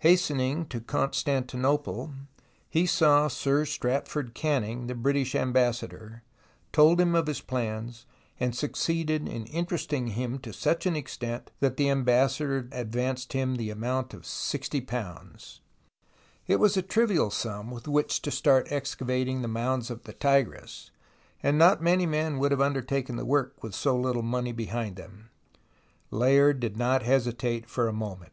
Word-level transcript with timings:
Hastening 0.00 0.66
to 0.66 0.80
Constantinople, 0.80 2.12
he 2.68 2.86
saw 2.86 3.28
Sir 3.28 3.64
Stratford 3.64 4.34
Canning, 4.34 4.88
the 4.88 4.96
British 4.96 5.36
Ambassa 5.36 5.86
dor, 5.86 6.22
told 6.72 7.00
him 7.00 7.14
his 7.24 7.40
plans, 7.40 8.04
and 8.40 8.52
succeeded 8.52 9.28
in 9.28 9.46
interesting 9.46 10.08
him 10.08 10.40
to 10.40 10.52
such 10.52 10.86
an 10.86 10.96
extent 10.96 11.52
that 11.60 11.76
the 11.76 11.88
Ambassador 11.88 12.68
advanced 12.72 13.30
the 13.30 13.70
amount 13.70 14.12
of 14.12 14.22
£60. 14.22 15.60
It 16.48 16.56
was 16.56 16.76
a 16.76 16.82
trivial 16.82 17.30
sum 17.30 17.70
with 17.70 17.86
which 17.86 18.20
to 18.22 18.32
start 18.32 18.66
excavating 18.72 19.40
the 19.40 19.46
mounds 19.46 19.88
of 19.88 20.02
the 20.02 20.12
Tigris, 20.14 20.90
and 21.44 21.56
not 21.56 21.80
many 21.80 22.06
men 22.06 22.40
would 22.40 22.50
have 22.50 22.60
undertaken 22.60 23.14
the 23.14 23.24
work 23.24 23.62
with 23.62 23.76
so 23.76 23.96
little 23.96 24.22
money 24.22 24.50
behind 24.50 24.96
them. 24.96 25.30
Layard 26.10 26.58
did 26.58 26.76
not 26.76 27.04
hesitate 27.04 27.70
for 27.70 27.86
a 27.86 27.92
moment. 27.92 28.32